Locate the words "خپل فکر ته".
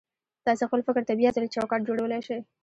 0.69-1.13